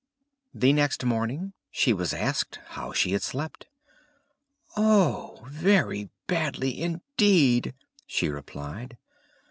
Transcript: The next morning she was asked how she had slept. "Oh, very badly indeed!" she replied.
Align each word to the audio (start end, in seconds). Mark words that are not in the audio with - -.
The 0.51 0.73
next 0.73 1.05
morning 1.05 1.53
she 1.69 1.93
was 1.93 2.11
asked 2.11 2.57
how 2.69 2.91
she 2.91 3.11
had 3.11 3.21
slept. 3.21 3.67
"Oh, 4.75 5.45
very 5.47 6.09
badly 6.25 6.81
indeed!" 6.81 7.75
she 8.07 8.27
replied. 8.27 8.97